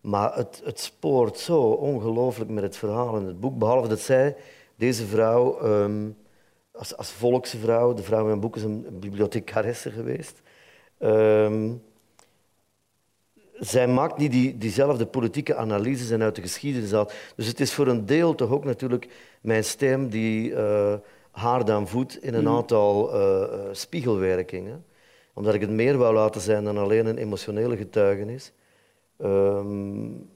[0.00, 3.58] Maar het, het spoort zo ongelooflijk met het verhaal in het boek.
[3.58, 4.36] Behalve dat zij,
[4.76, 6.16] deze vrouw, um,
[6.72, 10.42] als, als volksvrouw, de vrouw in mijn boek is een bibliothecaresse geweest.
[10.98, 11.82] Um,
[13.64, 17.10] zij maakt niet die, diezelfde politieke analyses en uit de geschiedenis al.
[17.36, 19.08] Dus het is voor een deel toch ook natuurlijk
[19.40, 20.94] mijn stem die uh,
[21.30, 22.56] haar dan voedt in een mm.
[22.56, 24.84] aantal uh, spiegelwerkingen.
[25.34, 28.52] Omdat ik het meer wou laten zijn dan alleen een emotionele getuigenis.
[29.18, 30.30] Um,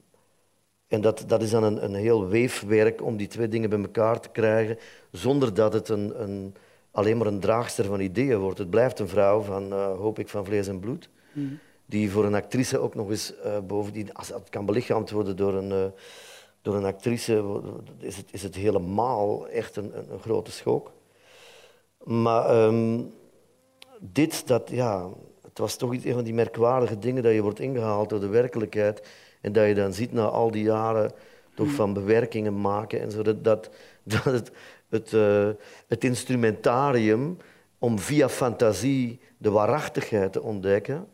[0.87, 4.19] en dat, dat is dan een, een heel weefwerk om die twee dingen bij elkaar
[4.19, 4.77] te krijgen,
[5.11, 6.55] zonder dat het een, een,
[6.91, 8.57] alleen maar een draagster van ideeën wordt.
[8.57, 11.09] Het blijft een vrouw van, uh, hoop ik, van vlees en bloed.
[11.31, 15.35] Mm die voor een actrice ook nog eens uh, bovendien, als het kan belichaamd worden
[15.35, 15.85] door een, uh,
[16.61, 17.61] door een actrice,
[17.99, 20.91] is het, is het helemaal echt een, een, grote schok.
[22.03, 23.13] Maar um,
[23.99, 25.09] dit, dat, ja,
[25.41, 28.27] het was toch iets een van die merkwaardige dingen dat je wordt ingehaald door de
[28.27, 29.07] werkelijkheid
[29.41, 31.11] en dat je dan ziet na al die jaren
[31.55, 33.69] toch van bewerkingen maken en zo, dat, dat,
[34.23, 34.51] het,
[34.89, 35.49] het, uh,
[35.87, 37.37] het instrumentarium
[37.79, 41.07] om via fantasie de waarachtigheid te ontdekken,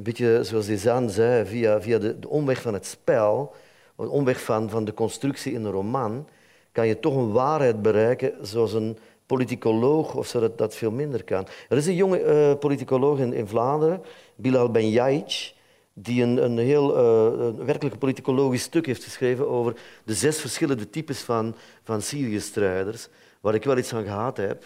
[0.00, 3.54] een beetje zoals Cézanne zei, via, via de, omweg van het spel,
[3.96, 6.28] de omweg van, van de constructie in een roman,
[6.72, 11.46] kan je toch een waarheid bereiken zoals een politicoloog of zo dat, veel minder kan.
[11.68, 14.02] Er is een jonge uh, politicoloog in, in, Vlaanderen,
[14.34, 15.54] Bilal Ben Yaich,
[15.92, 20.90] die een, een heel uh, een werkelijk politicologisch stuk heeft geschreven over de zes verschillende
[20.90, 23.08] types van, van Syrië-strijders,
[23.40, 24.64] waar ik wel iets aan gehad heb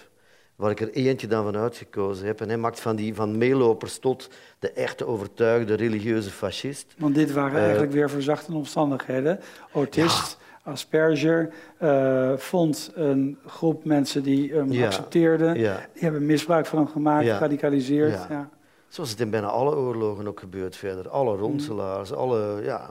[0.57, 2.41] waar ik er eentje dan van uitgekozen heb.
[2.41, 6.95] En hij maakt van, die, van meelopers tot de echte overtuigde religieuze fascist.
[6.99, 9.41] Want dit waren uh, eigenlijk weer verzachte omstandigheden.
[9.73, 15.59] Autist, Asperger, uh, vond een groep mensen die hem ja, accepteerden.
[15.59, 15.87] Ja.
[15.93, 18.27] Die hebben misbruik van hem gemaakt, geradicaliseerd.
[18.29, 18.51] Ja.
[18.89, 21.09] Zoals het in bijna alle oorlogen ook gebeurt verder.
[21.09, 22.17] Alle ronselaars, mm.
[22.17, 22.61] alle...
[22.63, 22.91] Ja.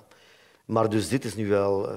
[0.65, 1.89] Maar dus dit is nu wel...
[1.89, 1.95] Uh,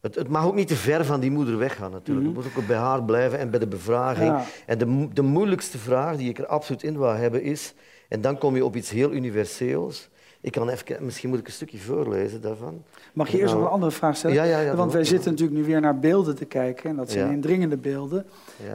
[0.00, 2.26] het, het, mag ook niet te ver van die moeder weggaan natuurlijk.
[2.26, 4.36] Mm Het moet ook bij haar blijven en bij de bevraging.
[4.66, 7.74] En de, de moeilijkste vraag die ik er absoluut in wil hebben is...
[8.08, 10.08] En dan kom je op iets heel universeels.
[10.40, 12.82] Ik kan even, misschien moet ik een stukje voorlezen daarvan.
[13.12, 14.36] Mag je eerst nog een andere vraag stellen?
[14.36, 16.90] Ja, ja, ja, Want wij zitten natuurlijk nu weer naar beelden te kijken.
[16.90, 18.26] En dat zijn indringende beelden.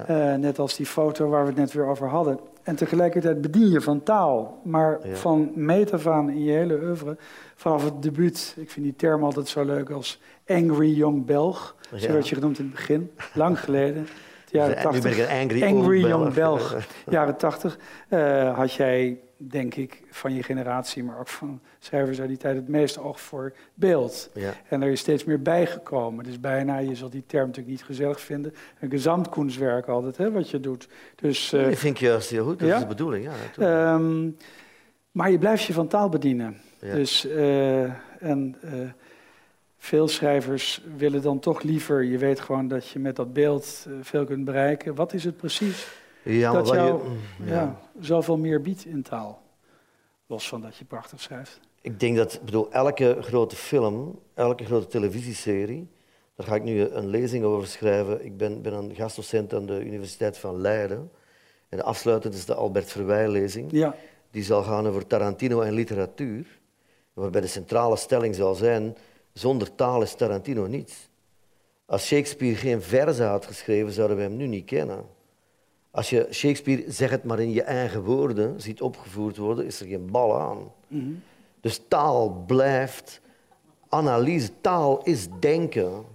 [0.09, 2.39] Uh, net als die foto waar we het net weer over hadden.
[2.63, 4.61] En tegelijkertijd bedien je van taal.
[4.63, 7.17] Maar van meet af aan in je hele oeuvre,
[7.55, 8.55] vanaf het debuut...
[8.57, 11.75] Ik vind die term altijd zo leuk als angry young Belg.
[11.95, 14.07] Zo werd je genoemd in het begin, lang geleden.
[14.49, 14.91] jaren 80.
[14.91, 16.71] Nu ben ik een angry, young Belg.
[16.71, 16.85] Belg.
[17.09, 17.77] jaren 80
[18.09, 22.55] uh, had jij, denk ik, van je generatie, maar ook van schrijvers uit die tijd,
[22.55, 24.29] het meeste oog voor beeld.
[24.33, 24.53] Ja.
[24.69, 26.23] En er is steeds meer bijgekomen.
[26.23, 30.49] Dus bijna, je zal die term natuurlijk niet gezellig vinden, een gezamtkunstwerk altijd, hè, wat
[30.49, 30.87] je doet.
[31.15, 32.75] Dus, uh, ik vind juist heel goed, dat ja?
[32.75, 33.29] is de bedoeling.
[33.57, 34.37] Ja, um,
[35.11, 36.57] maar je blijft je van taal bedienen.
[36.79, 36.93] Ja.
[36.93, 37.83] Dus, uh,
[38.19, 38.55] en
[39.77, 44.25] veel schrijvers willen dan toch liever, je weet gewoon dat je met dat beeld veel
[44.25, 44.95] kunt bereiken.
[44.95, 45.87] Wat is het precies
[46.23, 47.53] ja, dat jou je, ja.
[47.53, 47.79] ja.
[47.99, 49.41] zoveel meer biedt in taal?
[50.27, 51.59] Los van dat je prachtig schrijft.
[51.81, 55.89] Ik denk dat, bedoel, elke grote film, elke grote televisieserie,
[56.35, 58.25] daar ga ik nu een lezing over schrijven.
[58.25, 61.11] Ik ben, ben een gastdocent aan de Universiteit van Leiden.
[61.69, 63.71] En de afsluitend is de Albert Verwij-lezing.
[63.71, 63.95] Ja.
[64.31, 66.59] Die zal gaan over Tarantino en literatuur.
[67.13, 68.95] Waarbij de centrale stelling zal zijn
[69.33, 71.09] zonder taal is Tarantino niets.
[71.85, 75.05] Als Shakespeare geen verzen had geschreven, zouden we hem nu niet kennen.
[75.93, 79.87] Als je Shakespeare, zeg het maar in je eigen woorden, ziet opgevoerd worden, is er
[79.87, 80.71] geen bal aan.
[80.87, 81.11] Mhm.
[81.61, 83.21] Dus taal blijft
[83.89, 84.49] analyse.
[84.61, 86.05] Taal is denken.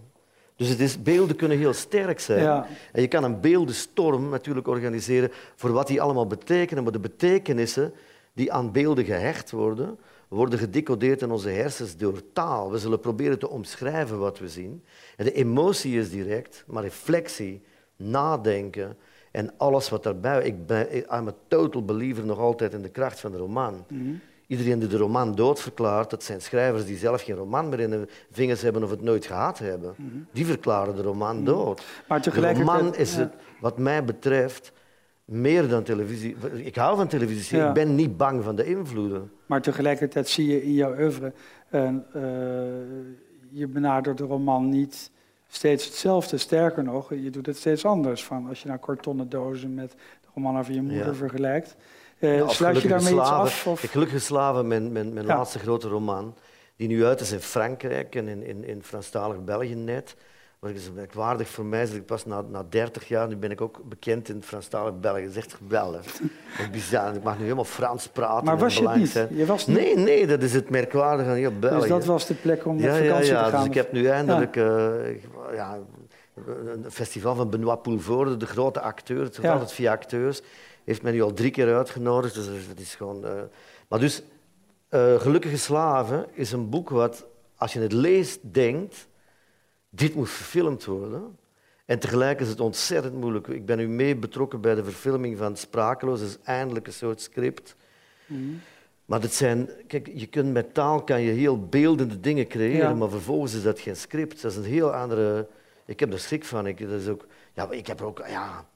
[0.56, 2.42] Dus het is, beelden kunnen heel sterk zijn.
[2.42, 2.66] Ja.
[2.92, 6.82] En je kan een beeldenstorm natuurlijk organiseren voor wat die allemaal betekenen.
[6.82, 7.92] Maar de betekenissen
[8.32, 12.70] die aan beelden gehecht worden, worden gedecodeerd in onze hersens door taal.
[12.70, 14.84] We zullen proberen te omschrijven wat we zien.
[15.16, 17.62] En de emotie is direct, maar reflectie,
[17.96, 18.96] nadenken
[19.30, 20.42] en alles wat daarbij...
[20.44, 23.84] Ik ben I'm a total believer nog altijd in de kracht van de roman.
[23.88, 27.92] Mm Iedereen die de roman doodverklaart, dat zijn schrijvers die zelf geen roman meer in
[27.92, 29.94] hun vingers hebben of het nooit gehad hebben.
[29.96, 30.18] Mhm.
[30.32, 31.84] Die verklaren de roman dood.
[32.08, 32.76] Maar De tegelijkertijd...
[32.78, 34.72] roman is, het, wat mij betreft,
[35.24, 36.36] meer dan televisie.
[36.52, 37.68] Ik hou van televisie, Ja.
[37.68, 39.30] ik ben niet bang van de invloeden.
[39.46, 41.32] Maar tegelijkertijd zie je in jouw oeuvre,
[41.70, 41.92] uh, uh,
[43.50, 45.10] je benadert de roman niet
[45.48, 46.36] steeds hetzelfde.
[46.38, 48.24] Sterker nog, je doet het steeds anders.
[48.24, 51.14] Van als je nou kartonnen dozen met de roman over je moeder Ja.
[51.14, 51.76] vergelijkt.
[52.18, 53.66] Uh, of sluit je daarmee iets af?
[53.66, 53.82] Of?
[53.82, 55.36] Ik Gelukkige Slaven, mijn, mijn, mijn Ja.
[55.36, 56.34] laatste grote roman,
[56.76, 60.16] die nu uit is in Frankrijk en in, in, in Franstalig België net.
[60.60, 63.50] Maar het is merkwaardig voor mij, dat ik pas na, na 30 jaar, nu ben
[63.50, 65.20] ik ook bekend in het Franstalig België.
[65.22, 65.58] Dat is echt
[66.58, 67.14] is bizar.
[67.14, 68.44] Ik mag nu helemaal Frans praten.
[68.44, 69.12] Maar was je het niet?
[69.38, 69.76] Je was niet?
[69.76, 71.78] Nee, nee, dat is het merkwaardige aan heel België.
[71.80, 73.44] Dus dat was de plek om ja, op vakantie ja, ja.
[73.44, 73.58] te gaan?
[73.58, 75.22] Dus ik heb nu eindelijk eh, ik-
[75.54, 75.78] ja,
[76.66, 79.52] een festival van Benoît Poelvoorde, de grote acteur, het gaat Ja.
[79.52, 80.40] altijd via acteurs,
[80.84, 82.34] heeft mij nu al drie keer uitgenodigd.
[82.34, 83.32] Dus dat is gewoon, eh,
[83.88, 84.22] Maar dus,
[84.88, 89.06] eh, Gelukkige Slaven is een boek wat, als je het leest, denkt,
[89.90, 91.38] dit moet verfilmd worden.
[91.84, 93.46] En tegelijk is het ontzettend moeilijk.
[93.46, 96.20] Ik ben nu mee betrokken bij de verfilming van Sprakeloos.
[96.20, 97.74] Dat is eindelijk een soort script.
[98.26, 98.42] Mhm.
[99.04, 102.94] Maar dat zijn, kijk, je kunt met taal kan je heel beeldende dingen creëren, Ja.
[102.94, 104.42] maar vervolgens is dat geen script.
[104.42, 105.46] Dat is een heel andere.
[105.84, 106.66] Ik heb er schrik van.
[106.66, 108.66] Ik, dat is ook, ja, ik heb er ook, ja.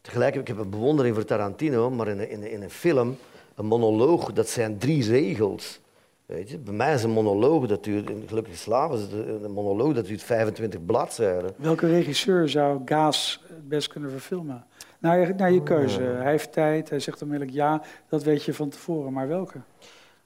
[0.00, 3.16] Tegelijk ik heb een bewondering voor Tarantino, maar in, een- in, een- in een film,
[3.54, 5.80] een monoloog, dat zijn drie regels.
[6.26, 6.58] Weet je?
[6.58, 9.06] Bij mij is een monoloog, dat duurt, in Gelukkige Slaven, is
[9.42, 11.52] een monoloog dat duurt 25 bladzijden.
[11.56, 14.64] Welke regisseur zou Gaas het best kunnen verfilmen?
[14.98, 16.00] Naar je, naar je keuze.
[16.00, 19.12] Hij heeft tijd, hij zegt onmiddellijk ja, dat weet je van tevoren.
[19.12, 19.58] Maar welke?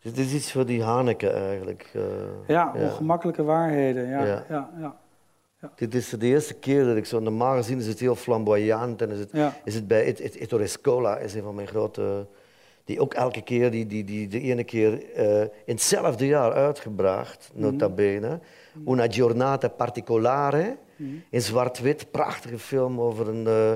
[0.02, 1.90] Dit is iets voor die Haneke eigenlijk.
[1.94, 2.02] eh.
[2.46, 4.06] Ja, ongemakkelijke waarheden.
[4.08, 4.44] Ja, Ja.
[4.48, 4.96] ja.
[5.60, 7.18] ja, Dit is de eerste keer dat ik zo...
[7.20, 9.30] Normaal gezien is het heel flamboyant en is het,
[9.64, 12.26] is het bij Et- Et- Ettore Scola, is een van mijn grote...
[12.88, 17.50] Die ook elke keer, die, die, die de ene keer eh, in hetzelfde jaar uitgebracht,
[17.52, 17.62] Mhm.
[17.62, 18.38] nota bene.
[18.86, 21.08] Una giornata particolare, Mhm.
[21.30, 22.10] in zwart-wit.
[22.10, 23.46] Prachtige film over een...
[23.46, 23.70] eh,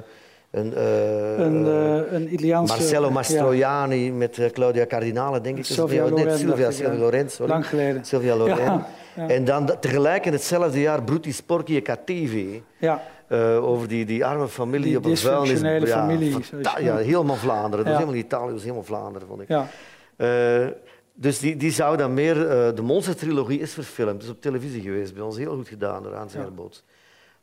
[0.51, 1.67] een, eh, Een,
[2.15, 2.75] een Italiaanse...
[2.75, 5.65] Marcello ja, Mastroianni met Claudia Cardinale, denk ik.
[5.65, 7.53] Sylvia Nee, Loren, Sylvia, Loren, sorry.
[7.53, 8.05] Lang geleden.
[8.05, 8.57] Sylvia Loren.
[8.65, 9.29] Ja, ja.
[9.29, 12.63] En dan tegelijk in hetzelfde jaar Brutti Sporchi e Cattivi.
[12.79, 15.49] Ja, eh, over die, die arme familie Die op een vuilnis.
[15.51, 17.85] dysfunctionele familie, ja, helemaal Vlaanderen.
[17.85, 17.91] Dat Ja.
[17.91, 19.49] was helemaal niet Italië, dat was helemaal Vlaanderen, vond ik.
[19.49, 19.69] ja.
[20.17, 20.67] Eh,
[21.15, 22.49] dus die, die zou dan meer...
[22.49, 24.13] eh, de Monster-trilogie is verfilmd.
[24.13, 25.37] Het is op televisie geweest bij ons.
[25.37, 26.41] Heel goed gedaan door Hans Ja.
[26.41, 26.85] Herboots.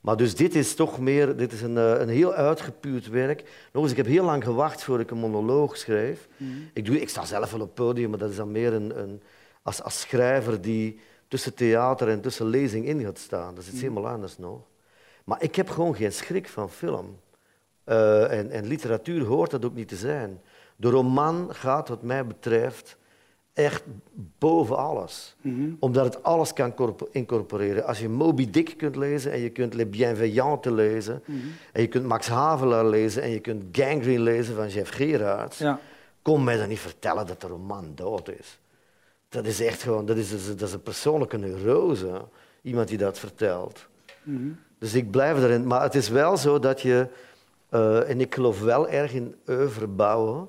[0.01, 1.35] Maar dus dit is toch meer...
[1.35, 3.43] Dit is een, een heel uitgepuurd werk.
[3.73, 6.27] Nog eens, ik heb heel lang gewacht voordat ik een monoloog schrijf.
[6.37, 6.49] Mhm.
[6.73, 8.99] Ik, doe, ik sta zelf wel op het podium, maar dat is dan meer een,
[8.99, 9.21] een,
[9.63, 13.55] als, als schrijver die tussen theater en tussen lezing in gaat staan.
[13.55, 14.59] Dat is iets helemaal anders nog.
[15.29, 17.19] Maar ik heb gewoon geen schrik van film.
[17.83, 20.41] Eh, en, en literatuur hoort dat ook niet te zijn.
[20.75, 22.97] De roman gaat, wat mij betreft,
[23.53, 23.83] echt
[24.39, 25.35] boven alles.
[25.41, 25.71] Mhm.
[25.79, 27.85] Omdat het alles kan corpo- incorporeren.
[27.85, 31.37] Als je Moby Dick kunt lezen en je kunt Les Bienveillantes lezen, Mhm.
[31.73, 35.79] en je kunt Max Havelaar lezen en je kunt Gangrene lezen van Jeff Gerards, ja.
[36.21, 38.59] kom mij dan niet vertellen dat de roman dood is.
[39.29, 42.21] Dat is echt gewoon, dat is, dat is een persoonlijke neurose,
[42.61, 43.87] iemand die dat vertelt.
[44.23, 44.49] Mhm.
[44.79, 45.67] Dus ik blijf erin.
[45.67, 47.07] Maar het is wel zo dat je
[47.69, 50.47] Uh, en ik geloof wel erg in oeuvre bouwen.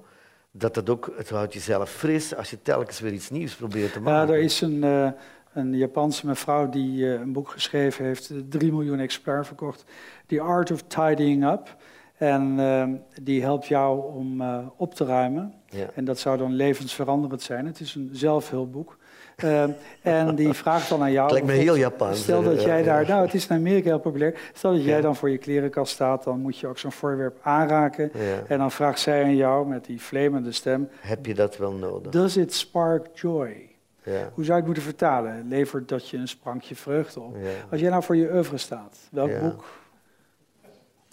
[0.51, 4.01] Dat het ook, het houdt jezelf fris als je telkens weer iets nieuws probeert te
[4.01, 4.29] maken.
[4.29, 5.11] Ja, er is een, uh,
[5.53, 9.85] een Japanse mevrouw die uh, een boek geschreven heeft, 3 miljoen exemplaar verkocht.
[10.27, 11.77] The Art of Tidying Up.
[12.17, 12.89] En uh,
[13.23, 14.43] die helpt jou om
[14.77, 15.55] op te ruimen.
[15.67, 15.87] Ja.
[15.95, 17.67] En dat zou dan levensveranderend zijn.
[17.67, 18.99] Het is een zelfhulpboek.
[19.45, 19.65] Uh,
[20.03, 21.23] en die vraagt dan aan jou.
[21.23, 22.23] Het lijkt me heel Japans.
[22.23, 23.07] Stel dat jij daar.
[23.07, 24.51] Nou, het is in Amerika heel populair.
[24.53, 28.13] Stel dat jij dan voor je klerenkast staat, dan moet je ook zo'n voorwerp aanraken.
[28.47, 32.13] En dan vraagt zij aan jou met die flemende stem: Heb je dat wel nodig?
[32.13, 33.69] Does it spark joy?
[34.03, 34.31] Ja.
[34.35, 35.49] Hoe zou ik het moeten vertalen?
[35.49, 37.37] Levert dat je een sprankje vreugde op?
[37.71, 39.65] Als jij nou voor je oeuvre staat, welk boek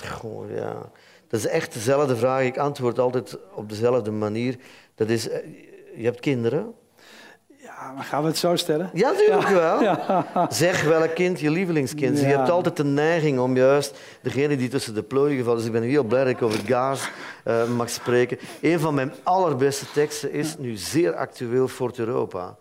[0.06, 0.92] Goh, ja.
[1.28, 2.44] Dat is echt dezelfde vraag.
[2.44, 4.58] Ik antwoord altijd op dezelfde manier.
[4.96, 5.40] Dat is, eh,
[5.96, 6.74] je hebt kinderen.
[7.68, 8.90] Ja, maar gaan we het zo stellen?
[8.94, 9.82] Ja, natuurlijk wel.
[9.82, 10.48] Ja.
[10.50, 12.20] Zeg welk kind je lievelingskind is.
[12.20, 15.66] Je hebt altijd de neiging om juist degene die tussen de plooien gevallen is.
[15.66, 17.10] Ik ben heel blij dat ik over Gaas
[17.46, 18.38] uh, mag spreken.
[18.62, 22.56] Een van mijn allerbeste teksten is nu zeer actueel voor Europa.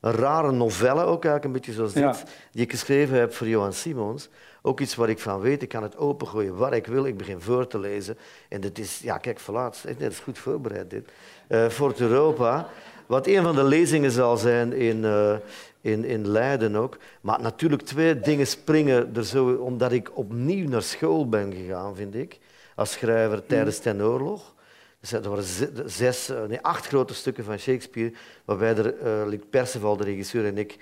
[0.00, 3.72] Een rare novelle ook eigenlijk, een beetje zoals dit, die ik geschreven heb voor Johan
[3.72, 4.28] Simons.
[4.62, 5.62] Ook iets waar ik van weet.
[5.62, 7.06] Ik kan het opengooien waar ik wil.
[7.06, 8.18] Ik begin voor te lezen.
[8.48, 9.82] En dit is, ja, kijk, verlaat.
[9.86, 11.08] Het is goed voorbereid, dit.
[11.48, 12.68] Uh, voor Europa.
[13.08, 15.34] Wat een van de lezingen zal zijn in, uh,
[15.80, 16.98] in, in Leiden ook.
[17.20, 19.48] Maar natuurlijk twee dingen springen er zo...
[19.48, 22.38] Omdat ik opnieuw naar school ben gegaan, vind ik.
[22.74, 24.54] Als schrijver tijdens ten oorlog.
[25.00, 28.12] Dus er waren zes, eh, nee, acht grote stukken van Shakespeare,
[28.44, 28.94] waarbij er,
[29.32, 30.76] uh, Perceval, de regisseur, en ik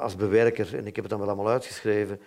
[0.00, 2.20] als bewerker, en ik heb het dan wel allemaal uitgeschreven,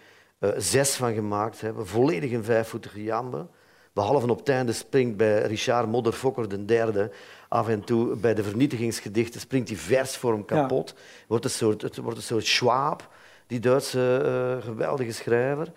[0.58, 1.88] zes van gemaakt hebben.
[1.88, 3.48] Volledig een vijfvoetige jambe.
[3.94, 7.12] Behalve op het einde springt bij Richard Modderfokker, de derde,
[7.52, 10.94] af en toe bij de vernietigingsgedichten springt die versvorm kapot.
[10.96, 11.04] Ja.
[11.28, 13.10] Wordt een soort, het wordt een soort Schwab,
[13.48, 15.72] die Duitse uh, geweldige schrijver.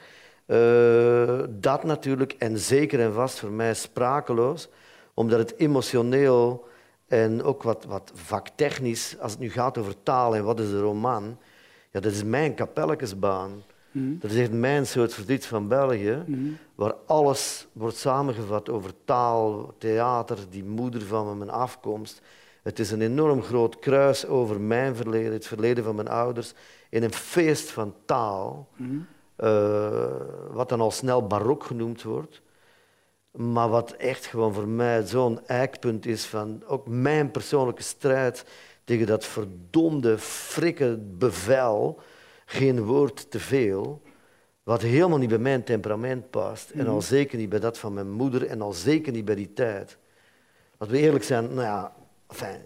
[0.47, 4.69] Uh, dat natuurlijk, en zeker en vast voor mij sprakeloos,
[5.15, 6.69] omdat het emotioneel
[7.07, 10.81] en ook wat, wat vaktechnisch, als het nu gaat over taal en wat is de
[10.81, 11.39] roman,
[11.91, 13.63] ja, dat is mijn kapelletjesbaan.
[13.95, 14.19] Mm.
[14.19, 16.57] Dat is echt mijn soort verdriet van België, mm.
[16.75, 22.21] waar alles wordt samengevat over taal, theater, die moeder van mijn afkomst.
[22.63, 26.53] Het is een enorm groot kruis over mijn verleden, het verleden van mijn ouders,
[26.89, 29.07] in een feest van taal, mm.
[29.37, 30.07] uh,
[30.51, 32.43] wat dan al snel barok genoemd wordt.
[33.31, 38.45] Maar wat echt gewoon voor mij zo'n eikpunt is van ook mijn persoonlijke strijd
[38.85, 42.01] tegen dat verdomde, frikke bevel
[42.55, 44.03] geen woord te veel,
[44.63, 46.71] wat helemaal niet bij mijn temperament past.
[46.71, 47.05] En al mhm.
[47.05, 49.99] zeker niet bij dat van mijn moeder en al zeker niet bij die tijd.
[50.79, 51.93] Als we eerlijk zijn, nou ja,
[52.29, 52.61] enfin,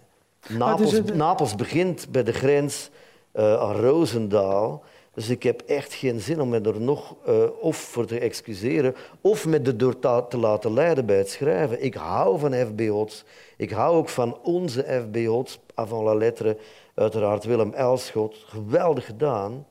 [0.47, 2.89] Napels, Napels begint bij de grens
[3.33, 4.83] uh, aan Roosendaal.
[5.13, 8.95] Dus ik heb echt geen zin om me er nog uh, of voor te excuseren
[9.21, 11.83] of me er door te laten leiden bij het schrijven.
[11.83, 12.81] Ik hou van F.B.
[12.81, 13.23] Hots.
[13.57, 15.25] Ik hou ook van onze F.B.
[15.25, 16.57] Hots, avant la lettre,
[16.95, 18.43] uiteraard Willem Elschot.
[18.47, 19.65] Geweldig gedaan.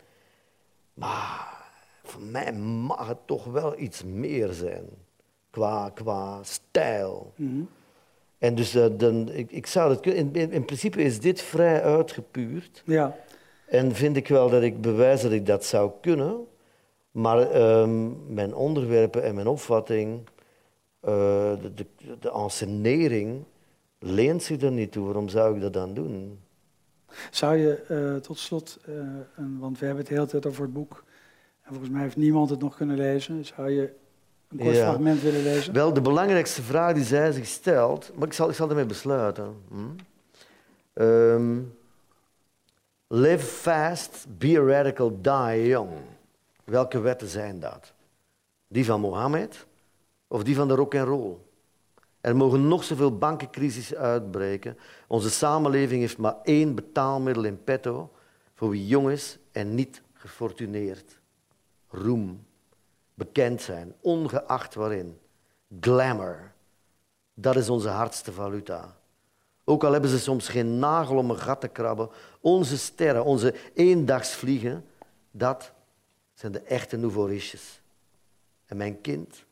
[0.99, 1.71] Maar
[2.03, 4.85] voor mij mag het toch wel iets meer zijn.
[5.51, 7.33] Qua, qua stijl.
[7.37, 7.63] Mhm.
[8.39, 11.83] En dus uh, dan, ik, ik zou het in, in, in, principe is dit vrij
[11.83, 12.83] uitgepuurd.
[12.85, 13.17] Ja.
[13.67, 16.47] En vind ik wel dat ik bewijs dat ik dat zou kunnen.
[17.11, 21.11] Maar um, mijn onderwerpen en mijn opvatting, uh,
[21.61, 21.87] de, de,
[22.21, 23.45] de ensenering,
[23.99, 25.05] leent zich er niet toe.
[25.05, 26.41] Waarom zou ik dat dan doen?
[27.31, 28.95] Zou je uh, tot slot, uh,
[29.37, 31.05] een, want we hebben het de hele tijd over het boek,
[31.63, 33.45] en volgens mij heeft niemand het nog kunnen lezen.
[33.45, 33.93] Zou je
[34.49, 34.89] een kort ja.
[34.89, 35.73] fragment willen lezen?
[35.73, 39.57] Wel, de belangrijkste vraag die zij zich stelt, maar ik zal, ik zal ermee besluiten.
[39.69, 41.03] Hm?
[41.03, 41.77] Um,
[43.07, 45.91] live fast, be a radical, die young.
[46.65, 47.93] Welke wetten zijn dat?
[48.69, 49.67] Die van Mohammed
[50.29, 51.37] of die van de rock and roll?
[52.21, 54.79] Er mogen nog zoveel bankencrisis uitbreken.
[55.07, 58.13] Onze samenleving heeft maar één betaalmiddel in petto
[58.55, 61.21] voor wie jong is en niet gefortuneerd.
[61.89, 62.47] Roem,
[63.15, 65.19] bekend zijn, ongeacht waarin.
[65.81, 66.53] Glamour,
[67.35, 68.97] dat is onze hardste valuta.
[69.65, 73.55] Ook al hebben ze soms geen nagel om een gat te krabben, onze sterren, onze
[73.75, 74.85] eendagsvliegen,
[75.31, 75.73] dat
[76.35, 77.81] zijn de echte nouveau riches.
[78.67, 79.47] En mijn kind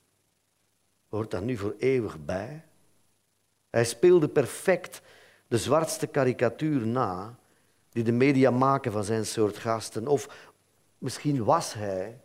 [1.16, 2.64] hoort daar nu voor eeuwig bij.
[3.70, 5.00] Hij speelde perfect
[5.48, 7.38] de zwartste karikatuur na
[7.90, 10.06] die de media maken van zijn soort gasten.
[10.06, 10.50] Of
[10.98, 12.20] misschien was hij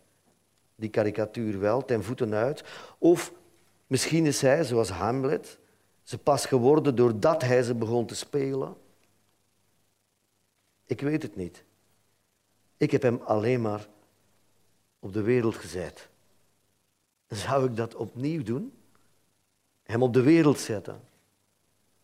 [0.74, 2.64] die karikatuur wel ten voeten uit.
[2.98, 3.32] Of
[3.86, 5.58] misschien is hij, zoals Hamlet,
[6.02, 8.76] ze pas geworden doordat hij ze begon te spelen.
[10.84, 11.64] Ik weet het niet.
[12.76, 13.88] Ik heb hem alleen maar
[14.98, 16.08] op de wereld gezet.
[17.28, 18.72] Zou ik dat opnieuw doen?
[19.92, 21.00] Hem op de wereld zetten,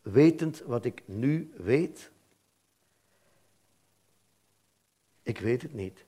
[0.03, 2.11] wetend wat ik nu weet?
[5.22, 6.05] Ik weet het niet.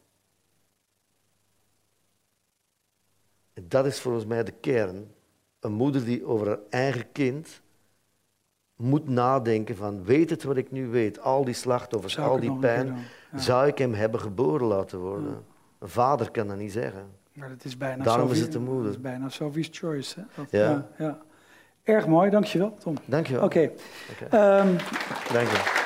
[3.52, 5.10] En dat is volgens mij de kern.
[5.60, 7.60] Een moeder die over haar eigen kind
[8.76, 12.96] moet nadenken van, weet het wat ik nu weet, al die slachtoffers, al die pijn,
[13.34, 15.44] zou ik hem hebben geboren laten worden?
[15.78, 17.10] Een vader kan dat niet zeggen.
[17.32, 18.84] Maar dat is bijna Daarom is het de moeder.
[18.84, 20.20] Dat is bijna Sophie's choice.
[20.20, 20.26] Hè?
[20.34, 20.88] Dat, ja.
[20.98, 21.22] ja.
[21.84, 22.96] Erg mooi, dankjewel Tom.
[23.04, 23.44] Dankjewel.
[23.44, 23.70] Oké.
[24.16, 24.28] Okay.
[24.28, 24.60] Okay.
[24.60, 24.76] Um,
[25.32, 25.79] Dank je.